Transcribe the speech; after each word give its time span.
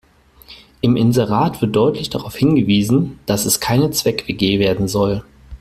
Im 0.81 0.95
Inserat 0.95 1.61
wird 1.61 1.75
deutlich 1.75 2.09
darauf 2.09 2.35
hingewiesen, 2.35 3.19
dass 3.27 3.45
es 3.45 3.59
keine 3.59 3.91
Zweck-WG 3.91 4.57
werden 4.57 4.87
soll. 4.87 5.23